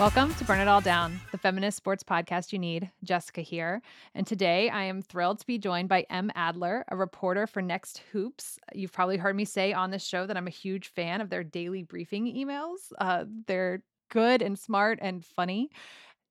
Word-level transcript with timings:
Welcome 0.00 0.34
to 0.36 0.44
Burn 0.44 0.60
It 0.60 0.66
All 0.66 0.80
Down, 0.80 1.20
the 1.30 1.36
feminist 1.36 1.76
sports 1.76 2.02
podcast 2.02 2.54
you 2.54 2.58
need. 2.58 2.90
Jessica 3.04 3.42
here. 3.42 3.82
And 4.14 4.26
today 4.26 4.70
I 4.70 4.84
am 4.84 5.02
thrilled 5.02 5.40
to 5.40 5.46
be 5.46 5.58
joined 5.58 5.90
by 5.90 6.06
Em 6.08 6.30
Adler, 6.34 6.86
a 6.88 6.96
reporter 6.96 7.46
for 7.46 7.60
Next 7.60 8.02
Hoops. 8.10 8.58
You've 8.72 8.94
probably 8.94 9.18
heard 9.18 9.36
me 9.36 9.44
say 9.44 9.74
on 9.74 9.90
this 9.90 10.02
show 10.02 10.24
that 10.24 10.38
I'm 10.38 10.46
a 10.46 10.50
huge 10.50 10.88
fan 10.88 11.20
of 11.20 11.28
their 11.28 11.44
daily 11.44 11.82
briefing 11.82 12.34
emails. 12.34 12.94
Uh, 12.98 13.26
they're 13.46 13.82
good 14.08 14.40
and 14.40 14.58
smart 14.58 14.98
and 15.02 15.22
funny. 15.22 15.70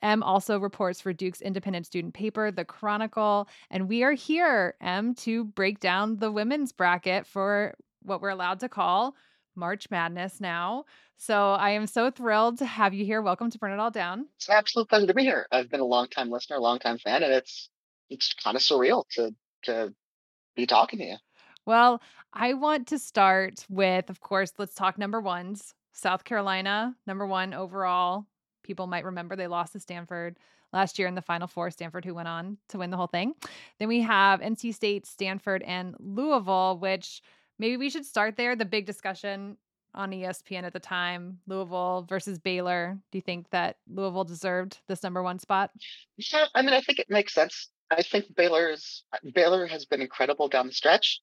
Em 0.01 0.23
also 0.23 0.59
reports 0.59 1.01
for 1.01 1.13
Duke's 1.13 1.41
independent 1.41 1.85
student 1.85 2.13
paper, 2.13 2.51
The 2.51 2.65
Chronicle. 2.65 3.47
And 3.69 3.89
we 3.89 4.03
are 4.03 4.13
here, 4.13 4.75
Em, 4.81 5.13
to 5.15 5.45
break 5.45 5.79
down 5.79 6.17
the 6.17 6.31
women's 6.31 6.71
bracket 6.71 7.27
for 7.27 7.75
what 8.01 8.21
we're 8.21 8.29
allowed 8.29 8.59
to 8.61 8.69
call 8.69 9.15
March 9.55 9.89
Madness 9.91 10.39
now. 10.39 10.85
So 11.17 11.51
I 11.51 11.71
am 11.71 11.85
so 11.85 12.09
thrilled 12.09 12.59
to 12.59 12.65
have 12.65 12.93
you 12.93 13.03
here. 13.03 13.21
Welcome 13.21 13.51
to 13.51 13.59
Burn 13.59 13.73
It 13.73 13.79
All 13.79 13.91
Down. 13.91 14.27
It's 14.37 14.47
an 14.47 14.55
absolute 14.55 14.87
pleasure 14.87 15.07
to 15.07 15.13
be 15.13 15.23
here. 15.23 15.47
I've 15.51 15.69
been 15.69 15.81
a 15.81 15.85
long 15.85 16.07
time 16.07 16.29
listener, 16.29 16.55
a 16.55 16.61
long 16.61 16.79
time 16.79 16.97
fan, 16.97 17.23
and 17.23 17.33
it's 17.33 17.69
it's 18.09 18.33
kind 18.33 18.55
of 18.55 18.63
surreal 18.63 19.03
to 19.15 19.35
to 19.63 19.93
be 20.55 20.65
talking 20.65 20.99
to 20.99 21.05
you. 21.05 21.15
Well, 21.65 22.01
I 22.33 22.53
want 22.53 22.87
to 22.87 22.99
start 22.99 23.65
with, 23.69 24.09
of 24.09 24.21
course, 24.21 24.53
let's 24.57 24.75
talk 24.75 24.97
number 24.97 25.19
ones. 25.19 25.73
South 25.91 26.23
Carolina, 26.23 26.95
number 27.05 27.27
one 27.27 27.53
overall. 27.53 28.25
People 28.69 28.85
might 28.85 29.03
remember 29.03 29.35
they 29.35 29.47
lost 29.47 29.73
to 29.73 29.79
Stanford 29.79 30.37
last 30.71 30.99
year 30.99 31.07
in 31.07 31.15
the 31.15 31.23
Final 31.23 31.47
Four. 31.47 31.71
Stanford, 31.71 32.05
who 32.05 32.13
went 32.13 32.27
on 32.27 32.55
to 32.67 32.77
win 32.77 32.91
the 32.91 32.97
whole 32.97 33.07
thing. 33.07 33.33
Then 33.79 33.87
we 33.87 34.01
have 34.01 34.41
NC 34.41 34.75
State, 34.75 35.07
Stanford, 35.07 35.63
and 35.63 35.95
Louisville, 35.97 36.77
which 36.77 37.23
maybe 37.57 37.77
we 37.77 37.89
should 37.89 38.05
start 38.05 38.37
there. 38.37 38.55
The 38.55 38.65
big 38.65 38.85
discussion 38.85 39.57
on 39.95 40.11
ESPN 40.11 40.61
at 40.65 40.73
the 40.73 40.79
time, 40.79 41.39
Louisville 41.47 42.05
versus 42.07 42.37
Baylor. 42.37 42.99
Do 43.11 43.17
you 43.17 43.23
think 43.23 43.49
that 43.49 43.77
Louisville 43.91 44.23
deserved 44.23 44.77
this 44.87 45.01
number 45.01 45.23
one 45.23 45.39
spot? 45.39 45.71
Yeah, 46.17 46.45
I 46.53 46.61
mean, 46.61 46.75
I 46.75 46.81
think 46.81 46.99
it 46.99 47.09
makes 47.09 47.33
sense. 47.33 47.69
I 47.89 48.03
think 48.03 48.35
Baylor's 48.35 49.03
Baylor 49.33 49.65
has 49.65 49.85
been 49.85 50.03
incredible 50.03 50.47
down 50.47 50.67
the 50.67 50.73
stretch, 50.73 51.21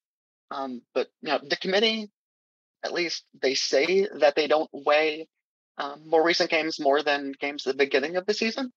um, 0.51 0.83
but 0.95 1.07
you 1.23 1.29
know 1.29 1.39
the 1.49 1.55
committee, 1.59 2.11
at 2.85 2.93
least 2.93 3.23
they 3.41 3.55
say 3.55 4.09
that 4.19 4.35
they 4.35 4.49
don't 4.49 4.69
weigh 4.73 5.29
um, 5.79 6.09
more 6.09 6.25
recent 6.25 6.51
games 6.51 6.81
more 6.81 7.03
than 7.03 7.33
games 7.39 7.67
at 7.67 7.77
the 7.77 7.85
beginning 7.85 8.17
of 8.17 8.27
the 8.27 8.35
season. 8.35 8.73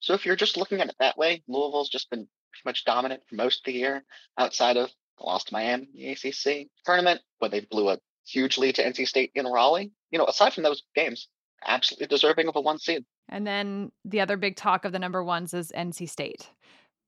So 0.00 0.14
if 0.14 0.26
you're 0.26 0.36
just 0.36 0.56
looking 0.56 0.80
at 0.80 0.88
it 0.88 0.96
that 0.98 1.16
way, 1.16 1.42
Louisville's 1.48 1.88
just 1.88 2.10
been 2.10 2.26
pretty 2.50 2.62
much 2.64 2.84
dominant 2.84 3.22
for 3.28 3.36
most 3.36 3.60
of 3.60 3.64
the 3.66 3.78
year, 3.78 4.04
outside 4.36 4.76
of 4.76 4.90
lost 5.20 5.52
Miami 5.52 5.88
the 5.94 6.10
ACC 6.10 6.68
tournament, 6.84 7.20
where 7.38 7.50
they 7.50 7.60
blew 7.60 7.88
a 7.88 7.98
huge 8.26 8.58
lead 8.58 8.74
to 8.76 8.84
NC 8.84 9.06
State 9.06 9.30
in 9.34 9.46
Raleigh. 9.46 9.92
You 10.10 10.18
know, 10.18 10.26
aside 10.26 10.52
from 10.52 10.64
those 10.64 10.82
games, 10.94 11.28
absolutely 11.64 12.08
deserving 12.08 12.48
of 12.48 12.56
a 12.56 12.60
one 12.60 12.78
seed. 12.78 13.04
And 13.28 13.46
then 13.46 13.92
the 14.04 14.20
other 14.20 14.36
big 14.36 14.56
talk 14.56 14.84
of 14.84 14.92
the 14.92 14.98
number 14.98 15.22
ones 15.22 15.54
is 15.54 15.72
NC 15.74 16.08
State. 16.08 16.50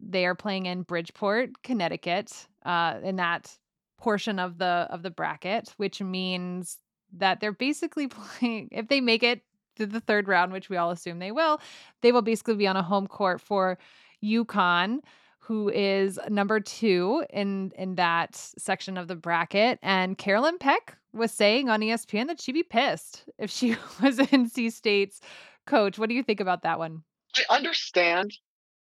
They 0.00 0.26
are 0.26 0.34
playing 0.34 0.66
in 0.66 0.82
Bridgeport, 0.82 1.62
Connecticut, 1.62 2.46
uh, 2.64 2.98
in 3.02 3.16
that 3.16 3.56
portion 3.98 4.38
of 4.38 4.58
the 4.58 4.86
of 4.90 5.02
the 5.02 5.10
bracket, 5.10 5.72
which 5.76 6.00
means 6.00 6.78
that 7.18 7.40
they're 7.40 7.52
basically 7.52 8.08
playing. 8.08 8.68
If 8.72 8.88
they 8.88 9.00
make 9.00 9.22
it 9.22 9.42
to 9.76 9.86
the 9.86 10.00
third 10.00 10.28
round, 10.28 10.52
which 10.52 10.68
we 10.68 10.76
all 10.76 10.90
assume 10.90 11.18
they 11.18 11.32
will, 11.32 11.60
they 12.02 12.12
will 12.12 12.22
basically 12.22 12.56
be 12.56 12.66
on 12.66 12.76
a 12.76 12.82
home 12.82 13.06
court 13.06 13.40
for 13.40 13.78
UConn 14.22 15.00
who 15.46 15.68
is 15.68 16.18
number 16.30 16.58
two 16.58 17.22
in 17.30 17.70
in 17.76 17.96
that 17.96 18.34
section 18.34 18.96
of 18.96 19.08
the 19.08 19.16
bracket. 19.16 19.78
And 19.82 20.16
Carolyn 20.16 20.56
Peck 20.58 20.96
was 21.12 21.32
saying 21.32 21.68
on 21.68 21.80
ESPN 21.80 22.28
that 22.28 22.40
she'd 22.40 22.52
be 22.52 22.62
pissed 22.62 23.24
if 23.38 23.50
she 23.50 23.70
was 24.02 24.18
NC 24.18 24.72
State's 24.72 25.20
coach. 25.66 25.98
What 25.98 26.08
do 26.08 26.14
you 26.14 26.22
think 26.22 26.40
about 26.40 26.62
that 26.62 26.78
one? 26.78 27.02
I 27.50 27.56
understand 27.56 28.32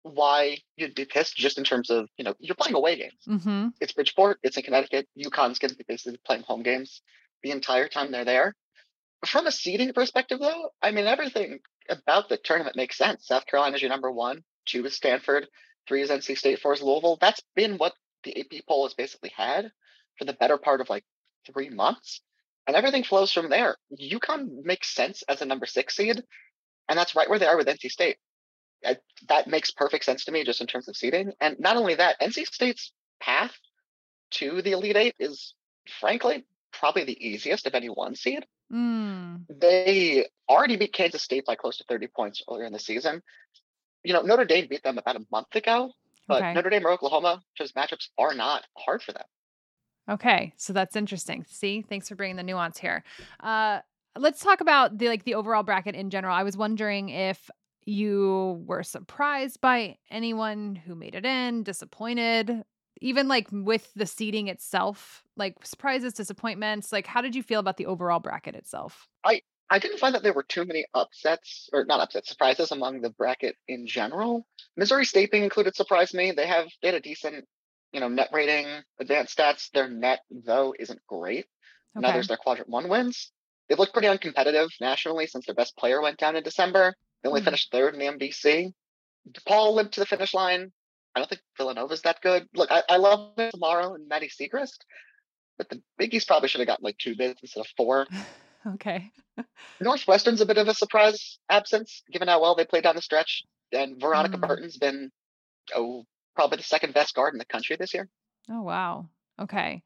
why 0.02 0.58
you'd 0.76 0.94
be 0.94 1.04
pissed 1.04 1.36
just 1.36 1.58
in 1.58 1.64
terms 1.64 1.90
of, 1.90 2.08
you 2.16 2.24
know, 2.24 2.34
you're 2.38 2.56
playing 2.56 2.74
away 2.74 2.96
games. 2.96 3.22
Mm-hmm. 3.28 3.68
It's 3.80 3.92
Bridgeport, 3.92 4.38
it's 4.42 4.56
in 4.56 4.62
Connecticut. 4.62 5.08
UConn's 5.18 5.58
going 5.58 5.70
to 5.70 5.76
be 5.76 5.84
basically 5.86 6.18
playing 6.24 6.42
home 6.42 6.62
games 6.62 7.02
the 7.42 7.50
entire 7.50 7.88
time 7.88 8.12
they're 8.12 8.24
there. 8.24 8.54
From 9.26 9.46
a 9.46 9.52
seeding 9.52 9.92
perspective, 9.92 10.40
though, 10.40 10.70
I 10.80 10.90
mean, 10.90 11.06
everything 11.06 11.60
about 11.88 12.28
the 12.28 12.36
tournament 12.36 12.76
makes 12.76 12.96
sense. 12.98 13.26
South 13.26 13.46
Carolina's 13.46 13.82
your 13.82 13.90
number 13.90 14.10
one, 14.10 14.42
two 14.66 14.84
is 14.84 14.94
Stanford, 14.94 15.46
three 15.86 16.02
is 16.02 16.10
NC 16.10 16.36
State, 16.36 16.60
four 16.60 16.72
is 16.72 16.82
Louisville. 16.82 17.18
That's 17.20 17.42
been 17.54 17.78
what 17.78 17.94
the 18.24 18.38
AP 18.38 18.66
poll 18.68 18.84
has 18.86 18.94
basically 18.94 19.32
had 19.36 19.70
for 20.18 20.24
the 20.24 20.32
better 20.32 20.58
part 20.58 20.80
of 20.80 20.90
like 20.90 21.04
three 21.46 21.70
months. 21.70 22.20
And 22.66 22.76
everything 22.76 23.02
flows 23.02 23.32
from 23.32 23.50
there. 23.50 23.76
UConn 24.00 24.64
makes 24.64 24.94
sense 24.94 25.22
as 25.28 25.42
a 25.42 25.46
number 25.46 25.66
six 25.66 25.96
seed, 25.96 26.22
and 26.88 26.98
that's 26.98 27.16
right 27.16 27.28
where 27.28 27.38
they 27.38 27.46
are 27.46 27.56
with 27.56 27.66
NC 27.66 27.90
State. 27.90 28.18
That 29.28 29.46
makes 29.48 29.70
perfect 29.70 30.04
sense 30.04 30.24
to 30.24 30.32
me 30.32 30.44
just 30.44 30.60
in 30.60 30.66
terms 30.66 30.88
of 30.88 30.96
seeding. 30.96 31.32
And 31.40 31.58
not 31.58 31.76
only 31.76 31.96
that, 31.96 32.20
NC 32.20 32.46
State's 32.46 32.92
path 33.20 33.52
to 34.32 34.62
the 34.62 34.72
Elite 34.72 34.96
Eight 34.96 35.14
is 35.18 35.54
frankly 36.00 36.44
probably 36.72 37.04
the 37.04 37.26
easiest 37.26 37.66
of 37.66 37.74
any 37.74 37.88
one 37.88 38.14
seed. 38.14 38.44
Mm. 38.72 39.44
They 39.48 40.26
already 40.48 40.76
beat 40.76 40.92
Kansas 40.92 41.22
State 41.22 41.44
by 41.46 41.54
close 41.54 41.78
to 41.78 41.84
30 41.88 42.08
points 42.08 42.42
earlier 42.48 42.66
in 42.66 42.72
the 42.72 42.78
season 42.78 43.22
you 44.04 44.12
know, 44.12 44.22
Notre 44.22 44.44
Dame 44.44 44.66
beat 44.68 44.82
them 44.82 44.98
about 44.98 45.16
a 45.16 45.24
month 45.30 45.54
ago, 45.54 45.90
but 46.26 46.42
okay. 46.42 46.54
Notre 46.54 46.70
Dame 46.70 46.86
or 46.86 46.90
Oklahoma, 46.90 47.42
those 47.58 47.72
matchups 47.72 48.08
are 48.18 48.34
not 48.34 48.66
hard 48.76 49.02
for 49.02 49.12
them. 49.12 49.24
Okay, 50.10 50.52
so 50.56 50.72
that's 50.72 50.96
interesting. 50.96 51.44
See, 51.48 51.82
thanks 51.82 52.08
for 52.08 52.16
bringing 52.16 52.36
the 52.36 52.42
nuance 52.42 52.78
here. 52.78 53.04
Uh, 53.40 53.80
let's 54.16 54.40
talk 54.40 54.60
about 54.60 54.98
the 54.98 55.08
like 55.08 55.24
the 55.24 55.34
overall 55.34 55.62
bracket 55.62 55.94
in 55.94 56.10
general. 56.10 56.34
I 56.34 56.42
was 56.42 56.56
wondering 56.56 57.08
if 57.08 57.50
you 57.84 58.62
were 58.66 58.82
surprised 58.82 59.60
by 59.60 59.96
anyone 60.10 60.74
who 60.74 60.94
made 60.94 61.14
it 61.14 61.24
in, 61.24 61.62
disappointed, 61.62 62.64
even 63.02 63.28
like 63.28 63.48
with 63.50 63.92
the 63.94 64.06
seating 64.06 64.48
itself, 64.48 65.22
like 65.36 65.64
surprises, 65.64 66.12
disappointments. 66.12 66.92
Like, 66.92 67.06
how 67.06 67.20
did 67.20 67.34
you 67.34 67.42
feel 67.42 67.60
about 67.60 67.76
the 67.76 67.86
overall 67.86 68.20
bracket 68.20 68.54
itself? 68.54 69.08
I 69.24 69.42
I 69.70 69.78
didn't 69.78 69.98
find 69.98 70.14
that 70.14 70.22
there 70.22 70.34
were 70.34 70.42
too 70.42 70.64
many 70.64 70.84
upsets, 70.92 71.70
or 71.72 71.84
not 71.84 72.00
upsets, 72.00 72.28
surprises 72.28 72.72
among 72.72 73.00
the 73.00 73.10
bracket 73.10 73.56
in 73.68 73.86
general. 73.86 74.46
Missouri 74.76 75.04
State 75.04 75.30
being 75.30 75.44
included 75.44 75.74
surprised 75.74 76.14
me. 76.14 76.32
They 76.32 76.46
have 76.46 76.68
they 76.82 76.88
had 76.88 76.94
a 76.94 77.00
decent, 77.00 77.46
you 77.92 78.00
know, 78.00 78.08
net 78.08 78.28
rating, 78.32 78.66
advanced 79.00 79.36
stats. 79.36 79.70
Their 79.70 79.88
net 79.88 80.20
though 80.30 80.74
isn't 80.78 81.00
great. 81.06 81.46
Okay. 81.96 82.06
Now 82.06 82.12
there's 82.12 82.28
their 82.28 82.36
quadrant 82.36 82.68
one 82.68 82.88
wins. 82.88 83.32
They've 83.68 83.78
looked 83.78 83.94
pretty 83.94 84.08
uncompetitive 84.08 84.68
nationally 84.80 85.26
since 85.26 85.46
their 85.46 85.54
best 85.54 85.76
player 85.76 86.02
went 86.02 86.18
down 86.18 86.36
in 86.36 86.42
December. 86.42 86.94
They 87.22 87.28
only 87.28 87.40
mm 87.40 87.44
finished 87.44 87.70
third 87.70 87.94
in 87.94 88.00
the 88.00 88.06
MVC. 88.06 88.72
DePaul 89.30 89.74
limped 89.74 89.94
to 89.94 90.00
the 90.00 90.06
finish 90.06 90.34
line. 90.34 90.72
I 91.14 91.20
don't 91.20 91.28
think 91.28 91.42
Villanova's 91.56 92.02
that 92.02 92.20
good. 92.22 92.48
Look, 92.54 92.70
I, 92.70 92.82
I 92.88 92.96
love 92.96 93.32
tomorrow 93.50 93.94
and 93.94 94.08
Maddy 94.08 94.28
Siegrist, 94.28 94.78
but 95.58 95.68
the 95.68 95.82
Big 95.98 96.14
East 96.14 96.26
probably 96.26 96.48
should 96.48 96.60
have 96.60 96.68
gotten 96.68 96.84
like 96.84 96.98
two 96.98 97.14
bids 97.16 97.40
instead 97.42 97.60
of 97.60 97.66
four. 97.76 98.06
Okay. 98.74 99.10
Northwestern's 99.80 100.40
a 100.40 100.46
bit 100.46 100.56
of 100.56 100.68
a 100.68 100.74
surprise 100.74 101.40
absence, 101.50 102.04
given 102.12 102.28
how 102.28 102.40
well 102.40 102.54
they 102.54 102.64
played 102.64 102.84
down 102.84 102.94
the 102.94 103.02
stretch. 103.02 103.42
And 103.72 104.00
Veronica 104.00 104.36
mm. 104.36 104.46
Burton's 104.46 104.76
been, 104.76 105.10
oh, 105.74 106.04
probably 106.36 106.58
the 106.58 106.62
second 106.62 106.94
best 106.94 107.12
guard 107.16 107.34
in 107.34 107.38
the 107.38 107.44
country 107.44 107.74
this 107.74 107.92
year. 107.92 108.08
Oh, 108.48 108.62
wow. 108.62 109.08
Okay. 109.40 109.82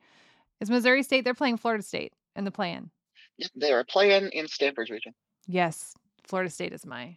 Is 0.61 0.69
Missouri 0.69 1.03
State, 1.03 1.25
they're 1.25 1.33
playing 1.33 1.57
Florida 1.57 1.83
State 1.83 2.13
in 2.35 2.45
the 2.45 2.51
play 2.51 2.73
in? 2.73 2.91
Yeah, 3.39 3.49
they 3.55 3.73
are 3.73 3.83
playing 3.83 4.29
in 4.33 4.47
Stanford's 4.47 4.91
region. 4.91 5.15
Yes. 5.47 5.95
Florida 6.25 6.51
State 6.51 6.75
is 6.75 6.85
my 6.85 7.17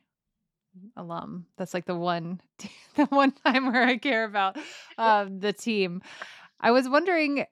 alum. 0.96 1.46
That's 1.58 1.74
like 1.74 1.86
the 1.86 1.96
one, 1.96 2.42
the 2.96 3.06
one 3.06 3.32
time 3.32 3.72
where 3.72 3.84
I 3.84 3.98
care 3.98 4.26
about 4.26 4.58
uh, 4.98 5.26
the 5.30 5.54
team. 5.54 6.02
I 6.60 6.72
was 6.72 6.90
wondering 6.90 7.46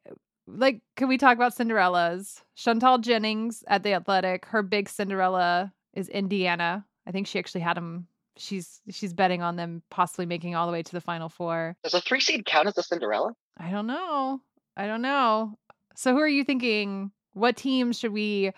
like 0.47 0.81
can 0.95 1.07
we 1.07 1.17
talk 1.17 1.35
about 1.35 1.55
Cinderellas? 1.55 2.41
Chantel 2.57 3.01
Jennings 3.01 3.63
at 3.67 3.83
the 3.83 3.93
Athletic, 3.93 4.45
her 4.45 4.63
big 4.63 4.89
Cinderella 4.89 5.73
is 5.93 6.09
Indiana. 6.09 6.85
I 7.05 7.11
think 7.11 7.27
she 7.27 7.39
actually 7.39 7.61
had 7.61 7.77
them. 7.77 8.07
She's 8.37 8.81
she's 8.89 9.13
betting 9.13 9.41
on 9.41 9.55
them 9.55 9.81
possibly 9.89 10.25
making 10.25 10.55
all 10.55 10.67
the 10.67 10.73
way 10.73 10.83
to 10.83 10.91
the 10.91 11.01
final 11.01 11.29
four. 11.29 11.75
Does 11.83 11.93
a 11.93 12.01
three 12.01 12.19
seed 12.19 12.45
count 12.45 12.67
as 12.67 12.77
a 12.77 12.83
Cinderella? 12.83 13.33
I 13.57 13.71
don't 13.71 13.87
know. 13.87 14.41
I 14.75 14.87
don't 14.87 15.01
know. 15.01 15.57
So 15.95 16.13
who 16.13 16.19
are 16.19 16.27
you 16.27 16.43
thinking? 16.43 17.11
What 17.33 17.57
teams 17.57 17.99
should 17.99 18.13
we 18.13 18.51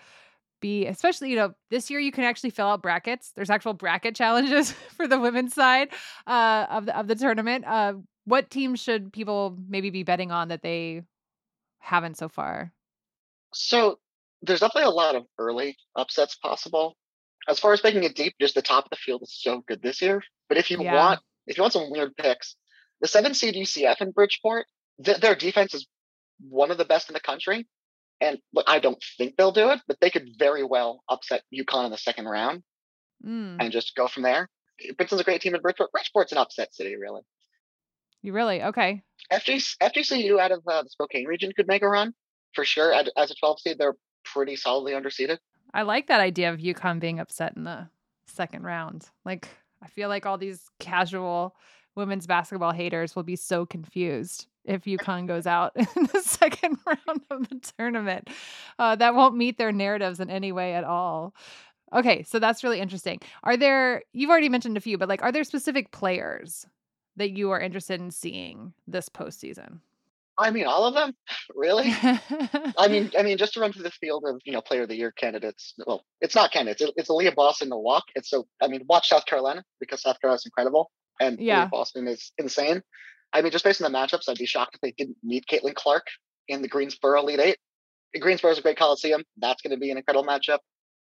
be 0.60 0.86
especially 0.86 1.30
you 1.30 1.36
know 1.36 1.52
this 1.70 1.90
year 1.90 2.00
you 2.00 2.12
can 2.12 2.24
actually 2.24 2.50
fill 2.50 2.66
out 2.66 2.82
brackets 2.82 3.32
there's 3.34 3.50
actual 3.50 3.72
bracket 3.72 4.14
challenges 4.14 4.72
for 4.96 5.08
the 5.08 5.18
women's 5.18 5.54
side 5.54 5.88
uh, 6.26 6.66
of 6.68 6.86
the 6.86 6.98
of 6.98 7.08
the 7.08 7.14
tournament 7.14 7.64
uh, 7.66 7.94
what 8.24 8.50
teams 8.50 8.80
should 8.80 9.12
people 9.12 9.56
maybe 9.68 9.90
be 9.90 10.02
betting 10.02 10.30
on 10.30 10.48
that 10.48 10.62
they 10.62 11.02
haven't 11.80 12.16
so 12.16 12.28
far? 12.28 12.72
So 13.52 13.98
there's 14.42 14.60
definitely 14.60 14.90
a 14.90 14.94
lot 14.94 15.16
of 15.16 15.24
early 15.38 15.76
upsets 15.96 16.36
possible. 16.36 16.96
As 17.48 17.58
far 17.58 17.72
as 17.72 17.82
making 17.82 18.04
it 18.04 18.14
deep, 18.14 18.34
just 18.40 18.54
the 18.54 18.62
top 18.62 18.84
of 18.84 18.90
the 18.90 18.96
field 18.96 19.22
is 19.22 19.34
so 19.34 19.64
good 19.66 19.82
this 19.82 20.00
year. 20.00 20.22
But 20.48 20.58
if 20.58 20.70
you 20.70 20.80
yeah. 20.82 20.94
want, 20.94 21.20
if 21.46 21.56
you 21.56 21.62
want 21.62 21.72
some 21.72 21.90
weird 21.90 22.16
picks, 22.16 22.54
the 23.00 23.08
seven 23.08 23.34
seed 23.34 23.54
UCF 23.54 24.00
in 24.00 24.12
Bridgeport 24.12 24.66
th- 25.04 25.18
their 25.18 25.34
defense 25.34 25.74
is 25.74 25.86
one 26.48 26.70
of 26.70 26.78
the 26.78 26.84
best 26.84 27.08
in 27.08 27.14
the 27.14 27.20
country. 27.20 27.66
And 28.20 28.38
I 28.66 28.80
don't 28.80 29.02
think 29.16 29.36
they'll 29.36 29.52
do 29.52 29.70
it, 29.70 29.80
but 29.88 29.98
they 30.00 30.10
could 30.10 30.28
very 30.38 30.62
well 30.62 31.02
upset 31.08 31.42
UConn 31.54 31.86
in 31.86 31.90
the 31.90 31.96
second 31.98 32.26
round 32.26 32.62
Mm, 33.24 33.56
and 33.60 33.72
just 33.72 33.94
go 33.94 34.08
from 34.08 34.22
there. 34.22 34.48
Princeton's 34.96 35.20
a 35.20 35.24
great 35.24 35.40
team 35.40 35.54
in 35.54 35.60
Bridgeport. 35.60 35.92
Bridgeport's 35.92 36.32
an 36.32 36.38
upset 36.38 36.74
city, 36.74 36.96
really. 36.96 37.22
you 38.22 38.32
really? 38.32 38.62
Okay. 38.62 39.02
FGC, 39.30 39.76
FGCU 39.82 40.38
out 40.40 40.52
of 40.52 40.62
uh, 40.66 40.82
the 40.82 40.88
Spokane 40.88 41.26
region 41.26 41.52
could 41.54 41.68
make 41.68 41.82
a 41.82 41.88
run 41.88 42.14
for 42.54 42.64
sure. 42.64 42.92
As 42.92 43.30
a 43.30 43.34
12 43.34 43.60
seed, 43.60 43.78
they're 43.78 43.96
pretty 44.24 44.56
solidly 44.56 44.92
underseeded. 44.92 45.38
I 45.74 45.82
like 45.82 46.08
that 46.08 46.20
idea 46.20 46.52
of 46.52 46.60
UConn 46.60 46.98
being 46.98 47.20
upset 47.20 47.56
in 47.56 47.64
the 47.64 47.88
second 48.26 48.62
round. 48.64 49.08
Like, 49.24 49.48
I 49.82 49.88
feel 49.88 50.08
like 50.08 50.26
all 50.26 50.38
these 50.38 50.64
casual 50.78 51.54
women's 51.94 52.26
basketball 52.26 52.72
haters 52.72 53.14
will 53.14 53.22
be 53.22 53.36
so 53.36 53.66
confused 53.66 54.46
if 54.64 54.84
UConn 54.84 55.26
goes 55.26 55.46
out 55.46 55.72
in 55.76 55.86
the 56.12 56.22
second 56.22 56.78
round 56.86 57.20
of 57.30 57.48
the 57.48 57.60
tournament. 57.78 58.28
Uh, 58.78 58.96
that 58.96 59.14
won't 59.14 59.36
meet 59.36 59.58
their 59.58 59.72
narratives 59.72 60.20
in 60.20 60.30
any 60.30 60.52
way 60.52 60.74
at 60.74 60.84
all. 60.84 61.34
Okay, 61.92 62.22
so 62.22 62.38
that's 62.38 62.62
really 62.62 62.78
interesting. 62.80 63.20
Are 63.42 63.56
there, 63.56 64.02
you've 64.12 64.30
already 64.30 64.48
mentioned 64.48 64.76
a 64.76 64.80
few, 64.80 64.96
but 64.96 65.08
like, 65.08 65.22
are 65.22 65.32
there 65.32 65.44
specific 65.44 65.90
players 65.90 66.66
that 67.16 67.30
you 67.30 67.50
are 67.50 67.60
interested 67.60 68.00
in 68.00 68.10
seeing 68.10 68.72
this 68.86 69.08
postseason? 69.08 69.80
I 70.38 70.50
mean, 70.50 70.64
all 70.66 70.86
of 70.86 70.94
them, 70.94 71.14
really. 71.54 71.92
I 71.92 72.88
mean, 72.88 73.10
I 73.18 73.22
mean, 73.22 73.36
just 73.36 73.54
to 73.54 73.60
run 73.60 73.72
through 73.72 73.82
the 73.82 73.90
field 73.90 74.24
of 74.26 74.40
you 74.44 74.52
know 74.52 74.62
player 74.62 74.82
of 74.82 74.88
the 74.88 74.96
year 74.96 75.12
candidates. 75.12 75.74
Well, 75.86 76.04
it's 76.22 76.34
not 76.34 76.50
candidates. 76.50 76.80
It, 76.80 76.94
it's 76.96 77.10
Aliyah 77.10 77.34
Boston 77.34 77.68
to 77.70 77.76
walk. 77.76 78.04
It's 78.14 78.30
so 78.30 78.46
I 78.62 78.68
mean, 78.68 78.82
watch 78.88 79.08
South 79.10 79.26
Carolina 79.26 79.64
because 79.80 80.00
South 80.00 80.18
Carolina 80.20 80.36
is 80.36 80.46
incredible 80.46 80.90
and 81.20 81.38
Yeah. 81.38 81.66
Aliyah 81.66 81.70
Boston 81.70 82.08
is 82.08 82.32
insane. 82.38 82.82
I 83.32 83.42
mean, 83.42 83.52
just 83.52 83.64
based 83.64 83.82
on 83.82 83.90
the 83.90 83.96
matchups, 83.96 84.28
I'd 84.28 84.38
be 84.38 84.46
shocked 84.46 84.74
if 84.74 84.80
they 84.80 84.92
didn't 84.92 85.16
meet 85.22 85.46
Caitlin 85.46 85.74
Clark 85.74 86.06
in 86.48 86.62
the 86.62 86.68
Greensboro 86.68 87.20
Elite 87.20 87.40
Eight. 87.40 87.58
Greensboro's 88.18 88.58
a 88.58 88.62
great 88.62 88.78
coliseum. 88.78 89.22
That's 89.36 89.62
going 89.62 89.70
to 89.70 89.76
be 89.76 89.90
an 89.90 89.96
incredible 89.96 90.26
matchup. 90.26 90.58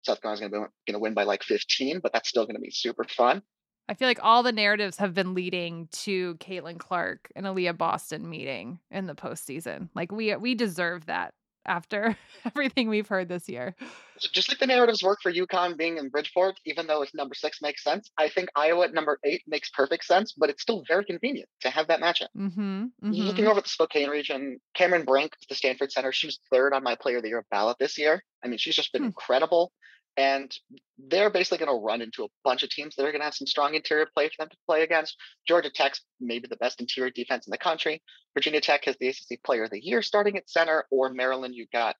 South 0.04 0.22
Carolina's 0.22 0.40
going 0.40 0.52
to 0.52 0.60
be 0.60 0.92
going 0.92 1.00
to 1.00 1.00
win 1.00 1.14
by 1.14 1.24
like 1.24 1.44
15, 1.44 2.00
but 2.02 2.14
that's 2.14 2.30
still 2.30 2.46
going 2.46 2.56
to 2.56 2.62
be 2.62 2.72
super 2.72 3.04
fun. 3.06 3.42
I 3.90 3.94
feel 3.94 4.08
like 4.08 4.24
all 4.24 4.44
the 4.44 4.52
narratives 4.52 4.98
have 4.98 5.14
been 5.14 5.34
leading 5.34 5.90
to 5.92 6.36
Caitlin 6.36 6.78
Clark 6.78 7.32
and 7.36 7.46
Aliyah 7.46 7.78
Boston 7.78 8.30
meeting 8.30 8.80
in 8.90 9.08
the 9.08 9.16
postseason. 9.16 9.90
Like 9.96 10.12
we 10.12 10.34
we 10.36 10.56
deserve 10.56 11.08
that 11.08 11.34
after 11.66 12.18
everything 12.46 12.90
we've 12.90 13.08
heard 13.08 13.30
this 13.30 13.48
year. 13.50 13.76
Just 14.20 14.50
like 14.50 14.60
the 14.60 14.68
narratives 14.68 15.02
work 15.04 15.20
for 15.22 15.32
UConn 15.32 15.78
being 15.78 15.98
in 15.98 16.10
Bridgeport, 16.10 16.60
even 16.66 16.88
though 16.88 17.02
it's 17.02 17.14
number 17.16 17.34
six 17.34 17.62
makes 17.62 17.84
sense, 17.84 18.12
I 18.18 18.30
think 18.30 18.50
Iowa 18.56 18.86
at 18.86 18.94
number 18.94 19.20
eight 19.24 19.42
makes 19.48 19.70
perfect 19.70 20.06
sense, 20.06 20.34
but 20.34 20.50
it's 20.50 20.62
still 20.62 20.84
very 20.88 21.06
convenient 21.06 21.50
to 21.62 21.70
have 21.70 21.88
that 21.88 22.02
matchup. 22.02 22.28
Mm-hmm. 22.38 22.86
Looking 23.02 23.48
over 23.48 23.58
at 23.60 23.64
the 23.64 23.70
Spokane 23.70 24.10
region, 24.10 24.60
Cameron 24.76 25.06
Brink, 25.06 25.34
of 25.42 25.48
the 25.50 25.56
Stanford 25.56 25.92
center, 25.92 26.12
she 26.12 26.28
was 26.28 26.40
third 26.52 26.74
on 26.74 26.84
my 26.84 26.96
player 26.96 27.18
of 27.18 27.24
the 27.24 27.30
year 27.30 27.46
ballot 27.50 27.78
this 27.80 27.98
year. 27.98 28.24
I 28.44 28.48
mean, 28.48 28.58
she's 28.60 28.76
just 28.76 28.94
been 28.94 29.04
Hmm. 29.04 29.08
incredible. 29.08 29.72
And 30.18 30.54
they're 30.98 31.30
basically 31.30 31.66
going 31.66 31.80
to 31.80 31.86
run 31.86 32.02
into 32.02 32.24
a 32.24 32.28
bunch 32.44 32.64
of 32.64 32.70
teams 32.70 32.96
that 32.96 33.04
are 33.04 33.12
going 33.12 33.22
to 33.22 33.26
have 33.26 33.34
some 33.34 33.48
strong 33.48 33.76
interior 33.76 34.08
play 34.14 34.28
for 34.28 34.36
them 34.40 34.50
to 34.50 34.58
play 34.68 34.84
against. 34.84 35.16
Georgia 35.48 35.70
Tech's 35.74 36.02
maybe 36.20 36.48
the 36.48 36.58
best 36.58 36.82
interior 36.82 37.12
defense 37.12 37.48
in 37.48 37.52
the 37.52 37.58
country. 37.58 38.02
Virginia 38.34 38.62
Tech 38.62 38.86
has 38.86 38.98
the 39.00 39.08
ACC 39.08 39.42
player 39.44 39.64
of 39.64 39.72
the 39.72 39.84
year 39.84 40.02
starting 40.02 40.38
at 40.38 40.50
center, 40.50 40.86
or 40.92 41.10
Maryland, 41.14 41.56
you've 41.56 41.72
got 41.72 41.96